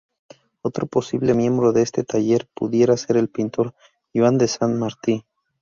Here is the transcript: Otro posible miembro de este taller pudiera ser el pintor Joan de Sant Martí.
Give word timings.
Otro 0.63 0.87
posible 0.87 1.35
miembro 1.35 1.73
de 1.73 1.83
este 1.83 2.03
taller 2.03 2.47
pudiera 2.55 2.97
ser 2.97 3.17
el 3.17 3.29
pintor 3.29 3.75
Joan 4.15 4.39
de 4.39 4.47
Sant 4.47 4.75
Martí. 4.79 5.27